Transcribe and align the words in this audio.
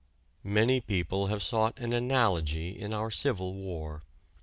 Many 0.49 0.79
people 0.81 1.27
have 1.27 1.43
sought 1.43 1.77
an 1.79 1.93
analogy 1.93 2.71
in 2.71 2.91
our 2.91 3.11
Civil 3.11 3.53
War. 3.53 4.01